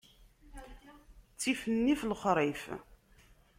Ttif 1.33 1.61
nnif, 1.73 2.01
lexṛif. 2.09 2.63